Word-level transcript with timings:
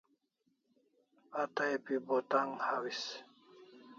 A 1.41 1.43
tay 1.55 1.73
pi 1.85 1.95
Bo 2.05 2.17
tan'g 2.31 2.53
hawis 2.67 3.01